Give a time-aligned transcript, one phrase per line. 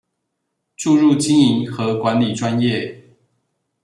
[0.75, 3.01] 注入經營和管理專業